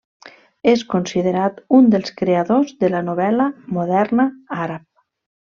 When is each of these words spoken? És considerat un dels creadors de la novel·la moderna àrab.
És 0.71 0.83
considerat 0.93 1.59
un 1.81 1.91
dels 1.95 2.15
creadors 2.23 2.73
de 2.85 2.91
la 2.97 3.05
novel·la 3.13 3.49
moderna 3.79 4.27
àrab. 4.69 4.91